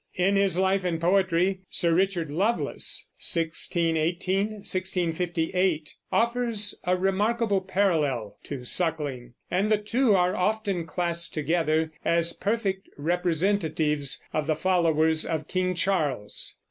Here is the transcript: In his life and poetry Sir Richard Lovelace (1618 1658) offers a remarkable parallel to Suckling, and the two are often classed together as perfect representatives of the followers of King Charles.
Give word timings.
In 0.15 0.35
his 0.35 0.57
life 0.57 0.83
and 0.83 0.99
poetry 0.99 1.61
Sir 1.69 1.93
Richard 1.93 2.31
Lovelace 2.31 3.07
(1618 3.19 4.61
1658) 4.65 5.93
offers 6.11 6.73
a 6.83 6.97
remarkable 6.97 7.61
parallel 7.61 8.35
to 8.45 8.65
Suckling, 8.65 9.35
and 9.51 9.71
the 9.71 9.77
two 9.77 10.15
are 10.15 10.35
often 10.35 10.87
classed 10.87 11.35
together 11.35 11.91
as 12.03 12.33
perfect 12.33 12.89
representatives 12.97 14.23
of 14.33 14.47
the 14.47 14.55
followers 14.55 15.23
of 15.23 15.47
King 15.47 15.75
Charles. 15.75 16.57